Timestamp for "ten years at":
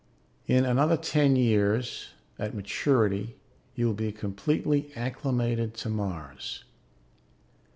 0.97-2.55